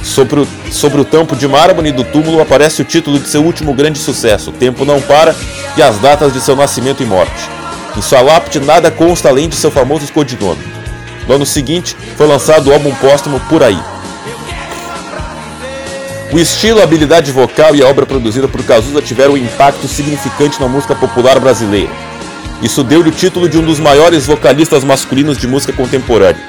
Sobre 0.04 0.38
o, 0.38 0.48
sobre 0.70 1.00
o 1.00 1.04
tampo 1.04 1.34
de 1.34 1.48
mármore 1.48 1.90
do 1.90 2.04
túmulo 2.04 2.40
aparece 2.40 2.80
o 2.80 2.84
título 2.84 3.18
de 3.18 3.28
seu 3.28 3.42
último 3.42 3.74
grande 3.74 3.98
sucesso, 3.98 4.52
Tempo 4.52 4.84
Não 4.84 5.00
Para, 5.00 5.34
e 5.76 5.82
as 5.82 5.98
datas 5.98 6.32
de 6.32 6.40
seu 6.40 6.54
nascimento 6.54 7.02
e 7.02 7.06
morte. 7.06 7.50
Em 7.96 8.00
sua 8.00 8.20
lápide 8.20 8.60
nada 8.60 8.88
consta 8.88 9.28
além 9.28 9.48
de 9.48 9.56
seu 9.56 9.68
famoso 9.68 10.12
codinome. 10.12 10.62
No 11.26 11.34
ano 11.34 11.44
seguinte, 11.44 11.96
foi 12.16 12.28
lançado 12.28 12.70
o 12.70 12.72
álbum 12.72 12.94
póstumo 12.94 13.40
Por 13.48 13.64
Aí. 13.64 13.82
O 16.32 16.38
estilo, 16.38 16.78
a 16.78 16.84
habilidade 16.84 17.32
vocal 17.32 17.74
e 17.74 17.82
a 17.82 17.88
obra 17.88 18.06
produzida 18.06 18.46
por 18.46 18.62
Cazuza 18.62 19.02
tiveram 19.02 19.32
um 19.32 19.36
impacto 19.36 19.88
significante 19.88 20.60
na 20.60 20.68
música 20.68 20.94
popular 20.94 21.40
brasileira. 21.40 22.13
Isso 22.64 22.82
deu-lhe 22.82 23.10
o 23.10 23.12
título 23.12 23.46
de 23.46 23.58
um 23.58 23.66
dos 23.66 23.78
maiores 23.78 24.24
vocalistas 24.24 24.82
masculinos 24.82 25.36
de 25.36 25.46
música 25.46 25.70
contemporânea. 25.70 26.42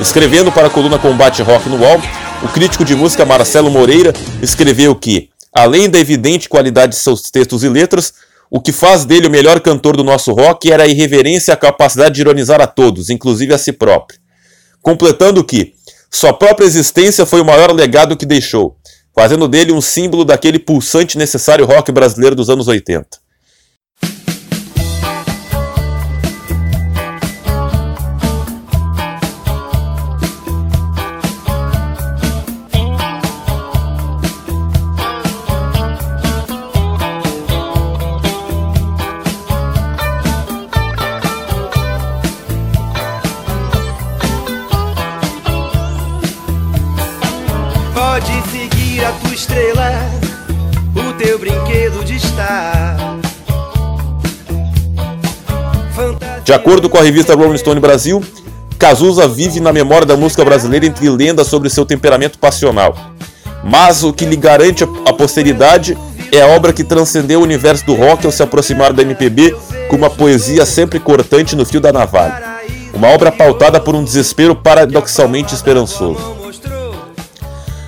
Escrevendo 0.00 0.50
para 0.50 0.68
a 0.68 0.70
coluna 0.70 0.98
Combate 0.98 1.42
Rock 1.42 1.68
no 1.68 1.76
UOL, 1.76 2.00
o 2.42 2.48
crítico 2.48 2.86
de 2.86 2.94
música 2.96 3.26
Marcelo 3.26 3.70
Moreira 3.70 4.14
escreveu 4.40 4.94
que, 4.94 5.28
além 5.52 5.90
da 5.90 5.98
evidente 5.98 6.48
qualidade 6.48 6.92
de 6.92 6.98
seus 6.98 7.30
textos 7.30 7.64
e 7.64 7.68
letras, 7.68 8.14
o 8.50 8.62
que 8.62 8.72
faz 8.72 9.04
dele 9.04 9.26
o 9.26 9.30
melhor 9.30 9.60
cantor 9.60 9.94
do 9.94 10.02
nosso 10.02 10.32
rock 10.32 10.72
era 10.72 10.84
a 10.84 10.86
irreverência 10.86 11.52
e 11.52 11.54
a 11.54 11.56
capacidade 11.56 12.14
de 12.14 12.22
ironizar 12.22 12.62
a 12.62 12.66
todos, 12.66 13.10
inclusive 13.10 13.52
a 13.52 13.58
si 13.58 13.70
próprio. 13.70 14.18
Completando 14.80 15.44
que, 15.44 15.74
sua 16.10 16.32
própria 16.32 16.64
existência 16.64 17.26
foi 17.26 17.42
o 17.42 17.44
maior 17.44 17.72
legado 17.72 18.16
que 18.16 18.24
deixou, 18.24 18.74
fazendo 19.14 19.46
dele 19.46 19.72
um 19.72 19.82
símbolo 19.82 20.24
daquele 20.24 20.58
pulsante 20.58 21.18
necessário 21.18 21.66
rock 21.66 21.92
brasileiro 21.92 22.34
dos 22.34 22.48
anos 22.48 22.68
80. 22.68 23.27
De 56.48 56.54
acordo 56.54 56.88
com 56.88 56.96
a 56.96 57.02
revista 57.02 57.34
Rolling 57.34 57.58
Stone 57.58 57.78
Brasil, 57.78 58.24
Cazuza 58.78 59.28
vive 59.28 59.60
na 59.60 59.70
memória 59.70 60.06
da 60.06 60.16
música 60.16 60.42
brasileira 60.42 60.86
entre 60.86 61.06
lendas 61.10 61.46
sobre 61.46 61.68
seu 61.68 61.84
temperamento 61.84 62.38
passional. 62.38 62.96
Mas 63.62 64.02
o 64.02 64.14
que 64.14 64.24
lhe 64.24 64.34
garante 64.34 64.82
a 65.04 65.12
posteridade 65.12 65.94
é 66.32 66.40
a 66.40 66.46
obra 66.46 66.72
que 66.72 66.82
transcendeu 66.82 67.40
o 67.40 67.42
universo 67.42 67.84
do 67.84 67.94
rock 67.94 68.24
ao 68.24 68.32
se 68.32 68.42
aproximar 68.42 68.94
da 68.94 69.02
MPB 69.02 69.54
com 69.90 69.96
uma 69.96 70.08
poesia 70.08 70.64
sempre 70.64 70.98
cortante 70.98 71.54
no 71.54 71.66
fio 71.66 71.82
da 71.82 71.92
navalha. 71.92 72.42
Uma 72.94 73.08
obra 73.08 73.30
pautada 73.30 73.78
por 73.78 73.94
um 73.94 74.02
desespero 74.02 74.56
paradoxalmente 74.56 75.54
esperançoso. 75.54 76.34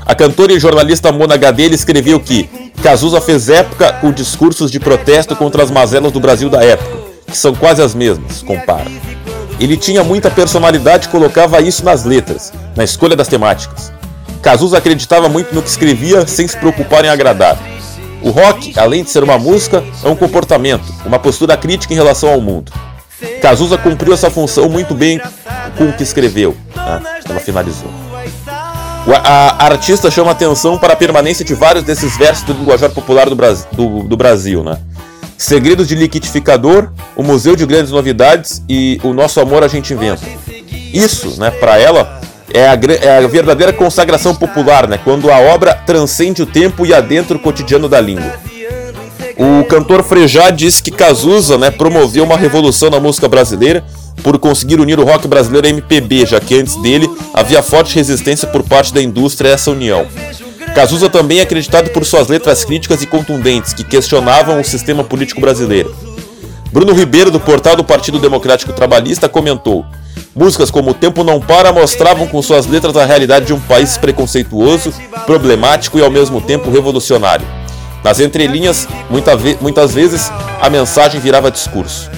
A 0.04 0.14
cantora 0.14 0.52
e 0.52 0.60
jornalista 0.60 1.10
Mona 1.10 1.38
Gadelha 1.38 1.74
escreveu 1.74 2.20
que 2.20 2.42
Cazuza 2.82 3.22
fez 3.22 3.48
época 3.48 3.94
com 4.02 4.12
discursos 4.12 4.70
de 4.70 4.78
protesto 4.78 5.34
contra 5.34 5.62
as 5.62 5.70
mazelas 5.70 6.12
do 6.12 6.20
Brasil 6.20 6.50
da 6.50 6.62
época 6.62 7.09
que 7.30 7.38
são 7.38 7.54
quase 7.54 7.80
as 7.80 7.94
mesmas, 7.94 8.42
compara. 8.42 8.90
Ele 9.58 9.76
tinha 9.76 10.02
muita 10.02 10.30
personalidade 10.30 11.06
e 11.06 11.10
colocava 11.10 11.60
isso 11.60 11.84
nas 11.84 12.04
letras, 12.04 12.52
na 12.76 12.84
escolha 12.84 13.14
das 13.16 13.28
temáticas. 13.28 13.92
Cazuza 14.42 14.78
acreditava 14.78 15.28
muito 15.28 15.54
no 15.54 15.62
que 15.62 15.68
escrevia 15.68 16.26
sem 16.26 16.48
se 16.48 16.56
preocupar 16.56 17.04
em 17.04 17.08
agradar. 17.08 17.58
O 18.22 18.30
rock, 18.30 18.78
além 18.78 19.04
de 19.04 19.10
ser 19.10 19.22
uma 19.22 19.38
música, 19.38 19.82
é 20.02 20.08
um 20.08 20.16
comportamento, 20.16 20.84
uma 21.06 21.18
postura 21.18 21.56
crítica 21.56 21.92
em 21.92 21.96
relação 21.96 22.30
ao 22.30 22.40
mundo. 22.40 22.72
Cazuza 23.40 23.76
cumpriu 23.78 24.12
essa 24.12 24.30
função 24.30 24.68
muito 24.68 24.94
bem 24.94 25.20
com 25.76 25.84
o 25.84 25.92
que 25.92 26.02
escreveu. 26.02 26.56
Né? 26.74 27.02
Ela 27.28 27.40
finalizou. 27.40 27.90
A, 29.24 29.66
artista 29.66 30.10
chama 30.10 30.30
atenção 30.30 30.78
para 30.78 30.92
a 30.92 30.96
permanência 30.96 31.44
de 31.44 31.54
vários 31.54 31.84
desses 31.84 32.16
versos 32.16 32.44
do 32.44 32.52
linguajar 32.52 32.90
popular 32.90 33.28
do, 33.28 33.36
Brasil, 33.36 33.66
do, 33.72 34.02
do 34.04 34.16
Brasil 34.16 34.62
né? 34.62 34.78
Segredos 35.40 35.88
de 35.88 35.94
Liquidificador, 35.94 36.90
o 37.16 37.22
Museu 37.22 37.56
de 37.56 37.64
Grandes 37.64 37.90
Novidades 37.90 38.62
e 38.68 39.00
O 39.02 39.14
Nosso 39.14 39.40
Amor 39.40 39.64
a 39.64 39.68
Gente 39.68 39.94
Inventa. 39.94 40.20
Isso, 40.92 41.40
né, 41.40 41.50
para 41.50 41.78
ela, 41.78 42.20
é 42.52 42.68
a, 42.68 42.78
é 43.00 43.24
a, 43.24 43.26
verdadeira 43.26 43.72
consagração 43.72 44.34
popular, 44.34 44.86
né, 44.86 45.00
quando 45.02 45.30
a 45.30 45.38
obra 45.38 45.74
transcende 45.74 46.42
o 46.42 46.46
tempo 46.46 46.84
e 46.84 46.92
adentra 46.92 47.38
o 47.38 47.40
cotidiano 47.40 47.88
da 47.88 47.98
língua. 47.98 48.34
O 49.38 49.64
cantor 49.64 50.04
Frejá 50.04 50.50
disse 50.50 50.82
que 50.82 50.90
Cazuza 50.90 51.56
né, 51.56 51.70
promoveu 51.70 52.22
uma 52.22 52.36
revolução 52.36 52.90
na 52.90 53.00
música 53.00 53.26
brasileira 53.26 53.82
por 54.22 54.38
conseguir 54.38 54.78
unir 54.78 55.00
o 55.00 55.06
rock 55.06 55.26
brasileiro 55.26 55.66
à 55.66 55.70
MPB, 55.70 56.26
já 56.26 56.38
que 56.38 56.60
antes 56.60 56.76
dele 56.82 57.10
havia 57.32 57.62
forte 57.62 57.96
resistência 57.96 58.46
por 58.46 58.62
parte 58.62 58.92
da 58.92 59.00
indústria 59.00 59.52
a 59.52 59.54
essa 59.54 59.70
união. 59.70 60.06
Cazuza 60.74 61.10
também 61.10 61.40
é 61.40 61.42
acreditado 61.42 61.90
por 61.90 62.04
suas 62.04 62.28
letras 62.28 62.64
críticas 62.64 63.02
e 63.02 63.06
contundentes 63.06 63.74
que 63.74 63.84
questionavam 63.84 64.60
o 64.60 64.64
sistema 64.64 65.02
político 65.02 65.40
brasileiro. 65.40 65.94
Bruno 66.72 66.92
Ribeiro, 66.92 67.30
do 67.30 67.40
portal 67.40 67.74
do 67.74 67.82
Partido 67.82 68.18
Democrático 68.18 68.72
Trabalhista, 68.72 69.28
comentou: 69.28 69.84
Músicas 70.34 70.70
como 70.70 70.90
O 70.90 70.94
Tempo 70.94 71.24
Não 71.24 71.40
Para 71.40 71.72
mostravam 71.72 72.26
com 72.26 72.40
suas 72.40 72.66
letras 72.66 72.96
a 72.96 73.04
realidade 73.04 73.46
de 73.46 73.52
um 73.52 73.60
país 73.60 73.96
preconceituoso, 73.96 74.94
problemático 75.26 75.98
e 75.98 76.02
ao 76.02 76.10
mesmo 76.10 76.40
tempo 76.40 76.70
revolucionário. 76.70 77.46
Nas 78.04 78.20
entrelinhas, 78.20 78.88
muita 79.10 79.36
ve 79.36 79.58
muitas 79.60 79.92
vezes, 79.92 80.32
a 80.60 80.70
mensagem 80.70 81.20
virava 81.20 81.50
discurso. 81.50 82.08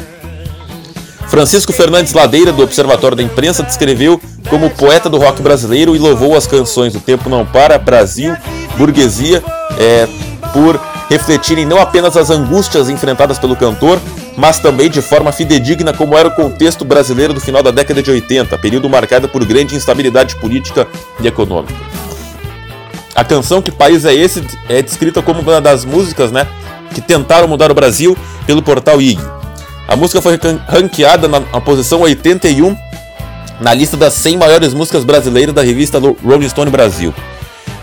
Francisco 1.32 1.72
Fernandes 1.72 2.12
Ladeira, 2.12 2.52
do 2.52 2.62
Observatório 2.62 3.16
da 3.16 3.22
Imprensa, 3.22 3.62
descreveu 3.62 4.20
como 4.50 4.68
poeta 4.68 5.08
do 5.08 5.16
rock 5.16 5.40
brasileiro 5.40 5.96
e 5.96 5.98
louvou 5.98 6.36
as 6.36 6.46
canções 6.46 6.94
O 6.94 7.00
Tempo 7.00 7.30
Não 7.30 7.46
Para, 7.46 7.78
Brasil, 7.78 8.36
Burguesia, 8.76 9.42
é, 9.78 10.06
por 10.52 10.78
refletirem 11.08 11.64
não 11.64 11.80
apenas 11.80 12.18
as 12.18 12.28
angústias 12.28 12.90
enfrentadas 12.90 13.38
pelo 13.38 13.56
cantor, 13.56 13.98
mas 14.36 14.58
também 14.58 14.90
de 14.90 15.00
forma 15.00 15.32
fidedigna 15.32 15.94
como 15.94 16.18
era 16.18 16.28
o 16.28 16.34
contexto 16.34 16.84
brasileiro 16.84 17.32
do 17.32 17.40
final 17.40 17.62
da 17.62 17.70
década 17.70 18.02
de 18.02 18.10
80, 18.10 18.58
período 18.58 18.90
marcado 18.90 19.26
por 19.26 19.42
grande 19.42 19.74
instabilidade 19.74 20.36
política 20.36 20.86
e 21.18 21.26
econômica. 21.26 21.80
A 23.14 23.24
canção 23.24 23.62
Que 23.62 23.72
País 23.72 24.04
é 24.04 24.14
Esse 24.14 24.44
é 24.68 24.82
descrita 24.82 25.22
como 25.22 25.40
uma 25.40 25.62
das 25.62 25.86
músicas 25.86 26.30
né, 26.30 26.46
que 26.94 27.00
tentaram 27.00 27.48
mudar 27.48 27.70
o 27.70 27.74
Brasil 27.74 28.14
pelo 28.46 28.62
portal 28.62 29.00
IG. 29.00 29.41
A 29.88 29.96
música 29.96 30.22
foi 30.22 30.38
ranqueada 30.68 31.28
na, 31.28 31.40
na 31.40 31.60
posição 31.60 32.00
81 32.00 32.76
na 33.60 33.74
lista 33.74 33.96
das 33.96 34.14
100 34.14 34.38
maiores 34.38 34.74
músicas 34.74 35.04
brasileiras 35.04 35.54
da 35.54 35.62
revista 35.62 35.98
Rolling 35.98 36.48
Stone 36.48 36.70
Brasil. 36.70 37.14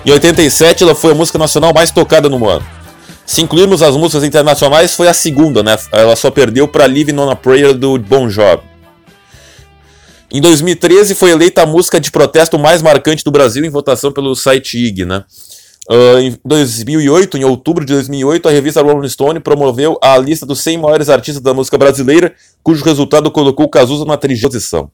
Em 0.06 0.12
87, 0.12 0.84
ela 0.84 0.96
foi 0.96 1.12
a 1.12 1.16
música 1.16 1.38
nacional 1.38 1.74
mais 1.74 1.92
tocada 1.92 2.30
no 2.30 2.48
ano. 2.48 2.66
Se 3.26 3.42
incluirmos 3.42 3.84
as 3.84 3.96
músicas 3.96 4.24
internacionais, 4.24 4.96
foi 4.96 5.08
a 5.08 5.14
segunda, 5.14 5.62
né? 5.62 5.78
Ela 5.92 6.16
só 6.16 6.32
perdeu 6.32 6.68
para 6.68 6.88
Living 6.88 7.18
on 7.18 7.30
a 7.30 7.36
Prayer 7.36 7.74
do 7.74 7.98
Bon 8.00 8.30
Jovi. 8.30 8.64
Em 10.32 10.42
2013 10.42 11.16
foi 11.16 11.32
eleita 11.32 11.64
a 11.64 11.66
música 11.66 12.00
de 12.00 12.12
protesto 12.12 12.58
mais 12.58 12.82
marcante 12.82 13.24
do 13.24 13.32
Brasil 13.32 13.64
em 13.66 13.70
votação 13.70 14.12
pelo 14.12 14.36
site 14.36 14.78
IG, 14.78 15.06
né? 15.06 15.24
Uh, 15.92 16.20
em 16.20 16.38
2008, 16.46 17.36
em 17.36 17.44
outubro 17.44 17.84
de 17.84 17.94
2008, 17.94 18.48
a 18.48 18.52
revista 18.52 18.82
Rolling 18.82 19.10
Stone 19.10 19.40
promoveu 19.40 19.98
a 20.04 20.16
lista 20.20 20.46
dos 20.46 20.62
100 20.62 20.78
maiores 20.78 21.10
artistas 21.10 21.42
da 21.42 21.52
música 21.52 21.80
brasileira, 21.80 22.36
cujo 22.62 22.86
resultado 22.86 23.32
colocou 23.32 23.68
Cazuza 23.68 24.06
na 24.06 24.16
30 24.16 24.48
posição. 24.70 24.92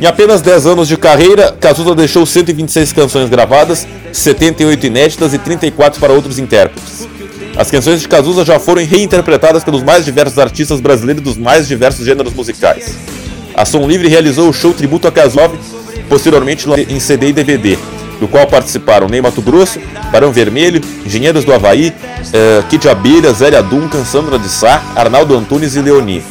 Em 0.00 0.06
apenas 0.06 0.40
10 0.40 0.66
anos 0.66 0.88
de 0.88 0.96
carreira, 0.96 1.52
Cazuza 1.60 1.94
deixou 1.94 2.24
126 2.24 2.92
canções 2.92 3.28
gravadas, 3.28 3.86
78 4.12 4.86
inéditas 4.86 5.34
e 5.34 5.38
34 5.38 6.00
para 6.00 6.12
outros 6.12 6.38
intérpretes. 6.38 7.06
As 7.56 7.70
canções 7.70 8.00
de 8.00 8.08
Cazuza 8.08 8.44
já 8.44 8.58
foram 8.58 8.84
reinterpretadas 8.84 9.64
pelos 9.64 9.82
mais 9.82 10.04
diversos 10.04 10.38
artistas 10.38 10.80
brasileiros 10.80 11.22
dos 11.22 11.36
mais 11.36 11.68
diversos 11.68 12.04
gêneros 12.04 12.32
musicais. 12.34 12.94
A 13.54 13.64
Som 13.64 13.86
Livre 13.86 14.08
realizou 14.08 14.48
o 14.50 14.52
show 14.52 14.74
tributo 14.74 15.08
a 15.08 15.12
Cazuza, 15.12 15.75
posteriormente 16.08 16.66
em 16.88 16.98
CD 17.00 17.28
e 17.28 17.32
DVD, 17.32 17.78
do 18.20 18.28
qual 18.28 18.46
participaram 18.46 19.08
Ney 19.08 19.20
Mato 19.20 19.42
Grosso, 19.42 19.78
Barão 20.10 20.32
Vermelho, 20.32 20.80
Engenheiros 21.04 21.44
do 21.44 21.52
Havaí, 21.52 21.92
uh, 21.92 22.62
Kid 22.68 22.88
Abelha, 22.88 23.32
Zélia 23.32 23.62
Duncan, 23.62 24.04
Sandra 24.04 24.38
de 24.38 24.48
Sá, 24.48 24.82
Arnaldo 24.94 25.36
Antunes 25.36 25.76
e 25.76 25.80
Leoni. 25.80 26.22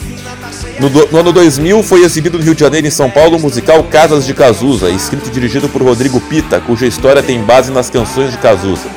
No, 0.79 0.89
no, 0.89 1.20
ano 1.20 1.32
2000 1.32 1.82
foi 1.84 2.03
exibido 2.03 2.38
no 2.38 2.44
Rio 2.44 2.53
de 2.53 2.60
Janeiro 2.60 2.86
e 2.86 2.89
em 2.89 2.91
São 2.91 3.10
Paulo 3.10 3.38
o 3.38 3.39
musical 3.39 3.82
Casas 3.84 4.25
de 4.25 4.34
Cazuza, 4.34 4.89
escrito 4.89 5.27
e 5.27 5.32
dirigido 5.32 5.70
por 5.70 5.82
Rodrigo 5.82 6.20
Pita, 6.20 6.60
cuja 6.60 6.86
história 6.86 7.24
tem 7.24 7.41
base 7.41 7.72
nas 7.72 7.89
canções 7.89 8.32
de 8.32 8.38
Cazuza. 8.39 8.88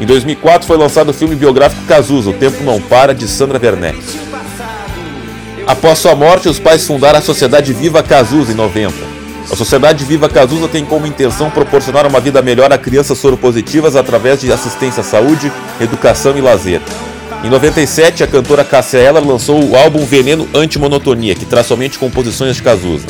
Em 0.00 0.06
2004 0.06 0.66
foi 0.66 0.76
lançado 0.76 1.10
o 1.10 1.14
filme 1.14 1.36
biográfico 1.36 1.82
Cazuza, 1.86 2.30
O 2.30 2.32
Tempo 2.32 2.64
Não 2.64 2.80
Para, 2.80 3.14
de 3.14 3.28
Sandra 3.28 3.60
Werneck. 3.62 4.00
Após 5.66 5.98
sua 6.00 6.16
morte, 6.16 6.48
os 6.48 6.58
pais 6.58 6.84
fundaram 6.84 7.20
a 7.20 7.22
Sociedade 7.22 7.72
Viva 7.72 8.02
Cazuza 8.02 8.50
em 8.50 8.56
90. 8.56 9.19
A 9.50 9.56
Sociedade 9.56 10.04
Viva 10.04 10.28
Cazuza 10.28 10.68
tem 10.68 10.84
como 10.84 11.08
intenção 11.08 11.50
proporcionar 11.50 12.06
uma 12.06 12.20
vida 12.20 12.40
melhor 12.40 12.72
a 12.72 12.78
crianças 12.78 13.18
soropositivas 13.18 13.96
através 13.96 14.40
de 14.40 14.52
assistência 14.52 15.00
à 15.00 15.04
saúde, 15.04 15.50
educação 15.80 16.38
e 16.38 16.40
lazer. 16.40 16.80
Em 17.42 17.50
97, 17.50 18.22
a 18.22 18.28
cantora 18.28 18.62
Cássia 18.62 18.98
Eller 18.98 19.26
lançou 19.26 19.60
o 19.60 19.74
álbum 19.74 20.04
Veneno 20.04 20.48
Antimonotonia, 20.54 21.34
que 21.34 21.44
traz 21.44 21.66
somente 21.66 21.98
composições 21.98 22.54
de 22.54 22.62
Cazuza. 22.62 23.06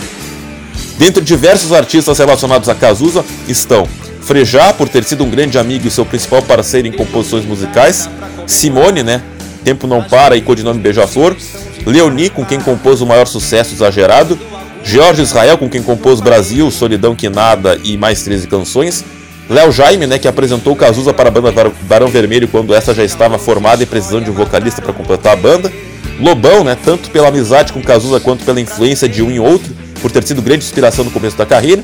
Dentre 0.96 1.22
diversos 1.22 1.74
artistas 1.74 2.18
relacionados 2.18 2.70
a 2.70 2.74
Cazuza 2.74 3.22
estão 3.46 3.87
Frejá, 4.22 4.72
por 4.72 4.88
ter 4.88 5.05
sido 5.05 5.24
um 5.24 5.31
grande 5.31 5.59
amigo 5.59 5.88
e 5.88 5.90
seu 5.90 6.07
principal 6.07 6.40
parceiro 6.40 6.88
em 6.88 6.92
composições 6.92 7.44
musicais, 7.44 8.09
Simone, 8.46 9.03
né? 9.03 9.22
Tempo 9.62 9.87
Não 9.87 10.03
Para 10.03 10.37
e 10.37 10.40
codinome 10.40 10.81
Beija-Flor, 10.81 11.37
Leoni, 11.85 12.31
com 12.31 12.44
quem 12.44 12.61
compôs 12.61 13.00
o 13.00 13.07
maior 13.07 13.26
sucesso 13.26 13.74
exagerado, 13.74 14.38
Jorge 14.83 15.23
Israel, 15.23 15.59
com 15.59 15.69
quem 15.69 15.83
compôs 15.83 16.21
Brasil, 16.21 16.71
Solidão 16.71 17.14
Que 17.14 17.29
Nada 17.29 17.79
e 17.85 17.97
mais 17.97 18.23
13 18.23 18.47
canções, 18.47 19.05
Léo 19.51 19.73
Jaime, 19.73 20.07
né, 20.07 20.16
que 20.16 20.29
apresentou 20.29 20.77
Cazuza 20.77 21.12
para 21.12 21.29
a 21.29 21.33
banda 21.33 21.73
Barão 21.83 22.07
Vermelho 22.07 22.47
quando 22.47 22.73
essa 22.73 22.95
já 22.95 23.03
estava 23.03 23.37
formada 23.37 23.83
e 23.83 23.87
precisando 23.87 24.25
de 24.25 24.31
um 24.31 24.35
vocalista 24.35 24.81
para 24.81 24.93
completar 24.93 25.33
a 25.33 25.37
banda. 25.37 25.73
Lobão, 26.21 26.62
né, 26.62 26.77
tanto 26.85 27.11
pela 27.11 27.29
amizade 27.29 27.73
com 27.73 27.83
Cazuza 27.83 28.21
quanto 28.21 28.45
pela 28.45 28.61
influência 28.61 29.09
de 29.09 29.25
um 29.25 29.31
em 29.31 29.40
outro, 29.40 29.75
por 30.01 30.12
ter 30.12 30.25
sido 30.25 30.40
grande 30.40 30.64
inspiração 30.64 31.05
no 31.05 31.11
começo 31.11 31.37
da 31.37 31.45
carreira. 31.45 31.83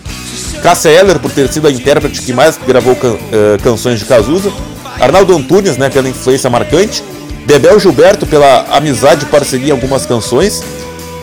Cássia 0.63 0.91
Eller, 0.91 1.19
por 1.19 1.33
ter 1.33 1.53
sido 1.53 1.67
a 1.67 1.71
intérprete 1.73 2.23
que 2.23 2.33
mais 2.33 2.57
gravou 2.57 2.95
can 2.95 3.15
uh, 3.15 3.19
canções 3.65 3.99
de 3.99 4.05
Cazuza. 4.05 4.53
Arnaldo 5.01 5.37
Antunes, 5.37 5.77
né, 5.77 5.91
pela 5.91 6.09
influência 6.09 6.49
marcante. 6.49 7.03
Bebel 7.47 7.81
Gilberto, 7.81 8.27
pela 8.27 8.65
amizade 8.71 9.25
e 9.25 9.27
parceria 9.27 9.69
em 9.69 9.73
algumas 9.73 10.07
canções. 10.07 10.63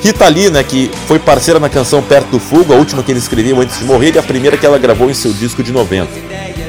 Rita 0.04 0.28
Lee, 0.28 0.50
né, 0.50 0.62
que 0.63 0.92
foi 1.08 1.18
parceira 1.18 1.62
na 1.62 1.70
canção 1.70 2.02
Perto 2.02 2.28
do 2.32 2.39
Fogo, 2.39 2.74
a 2.74 2.76
última 2.76 3.02
que 3.02 3.10
ele 3.10 3.20
escreveu 3.20 3.62
antes 3.62 3.80
de 3.80 3.86
morrer 3.86 4.13
e 4.13 4.20
a 4.20 4.24
primeira 4.24 4.58
que 4.58 4.66
ela 4.66 4.78
gravou 4.78 5.10
em 5.10 5.13
seu 5.13 5.32
disco 5.32 5.63
de 5.63 5.72
90. 5.72 6.10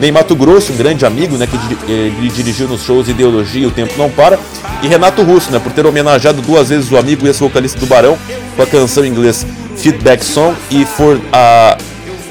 Ney 0.00 0.12
Mato 0.12 0.36
Grosso, 0.36 0.72
um 0.72 0.76
grande 0.76 1.04
amigo, 1.04 1.36
né, 1.36 1.48
que 1.48 1.56
ele 1.90 2.28
dirigiu 2.28 2.68
nos 2.68 2.84
shows 2.84 3.08
Ideologia 3.08 3.66
O 3.66 3.72
Tempo 3.72 3.94
Não 3.98 4.08
Para, 4.08 4.38
e 4.84 4.86
Renato 4.86 5.20
Russo, 5.24 5.50
né, 5.50 5.58
por 5.58 5.72
ter 5.72 5.84
homenageado 5.84 6.40
duas 6.42 6.68
vezes 6.68 6.92
o 6.92 6.96
amigo 6.96 7.26
e 7.26 7.28
ex-vocalista 7.28 7.80
do 7.80 7.86
Barão 7.86 8.16
com 8.54 8.62
a 8.62 8.66
canção 8.66 9.04
em 9.04 9.08
inglês 9.08 9.44
Feedback 9.76 10.24
Song 10.24 10.56
e 10.70 10.84
for 10.84 11.20
a 11.32 11.76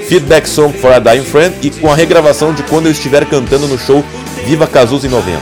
Feedback 0.07 0.47
Song 0.47 0.71
for 0.77 0.93
a 0.93 0.99
Dying 0.99 1.25
Friend 1.25 1.53
e 1.61 1.69
com 1.69 1.91
a 1.91 1.95
regravação 1.95 2.53
de 2.53 2.63
quando 2.63 2.85
eu 2.85 2.93
estiver 2.93 3.25
cantando 3.25 3.67
no 3.67 3.77
show 3.77 4.05
Viva 4.45 4.67
Cazuza 4.67 5.05
em 5.05 5.09
90. 5.09 5.37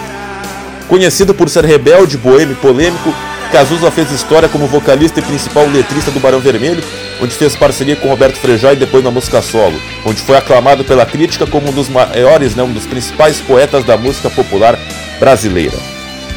Conhecido 0.87 1.35
por 1.35 1.49
ser 1.49 1.65
rebelde, 1.65 2.17
boêmio 2.17 2.53
e 2.53 2.55
polêmico, 2.55 3.13
Cazuza 3.51 3.91
fez 3.91 4.09
história 4.11 4.47
como 4.47 4.65
vocalista 4.65 5.19
e 5.19 5.23
principal 5.23 5.67
letrista 5.67 6.09
do 6.09 6.21
Barão 6.21 6.39
Vermelho, 6.39 6.81
onde 7.21 7.35
fez 7.35 7.53
parceria 7.53 7.97
com 7.97 8.07
Roberto 8.07 8.37
Frejá 8.37 8.71
e 8.71 8.77
depois 8.77 9.03
na 9.03 9.11
música 9.11 9.41
solo, 9.41 9.77
onde 10.05 10.21
foi 10.21 10.37
aclamado 10.37 10.85
pela 10.85 11.05
crítica 11.05 11.45
como 11.45 11.69
um 11.69 11.73
dos 11.73 11.89
maiores, 11.89 12.55
né, 12.55 12.63
um 12.63 12.71
dos 12.71 12.85
principais 12.85 13.41
poetas 13.41 13.83
da 13.83 13.97
música 13.97 14.29
popular 14.29 14.79
brasileira. 15.19 15.77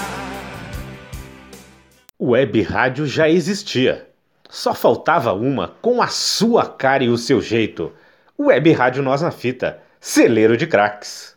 Web 2.20 2.62
rádio 2.64 3.06
já 3.06 3.30
existia. 3.30 4.10
Só 4.50 4.74
faltava 4.74 5.32
uma 5.32 5.70
com 5.82 6.02
a 6.02 6.08
sua 6.08 6.66
cara 6.66 7.06
e 7.06 7.10
o 7.10 7.18
seu 7.18 7.42
jeito. 7.42 7.94
Web 8.38 8.74
Rádio 8.74 9.02
Nós 9.04 9.22
na 9.22 9.32
Fita, 9.32 9.80
celeiro 10.00 10.58
de 10.58 10.68
craques. 10.68 11.30